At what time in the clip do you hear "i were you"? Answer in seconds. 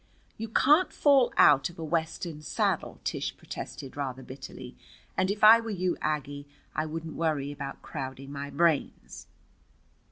5.43-5.95